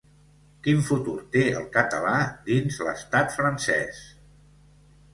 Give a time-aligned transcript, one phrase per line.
[0.67, 2.15] Quin futur té el català
[2.51, 4.05] dins l’estat francès?